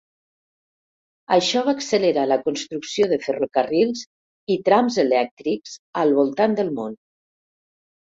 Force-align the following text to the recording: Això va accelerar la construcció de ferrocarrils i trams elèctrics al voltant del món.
Això 1.33 1.59
va 1.65 1.73
accelerar 1.79 2.23
la 2.29 2.37
construcció 2.47 3.07
de 3.11 3.19
ferrocarrils 3.25 4.01
i 4.55 4.57
trams 4.71 4.97
elèctrics 5.05 5.77
al 6.05 6.15
voltant 6.21 6.57
del 6.61 6.73
món. 6.81 6.97